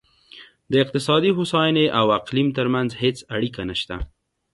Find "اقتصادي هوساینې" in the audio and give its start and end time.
0.83-1.85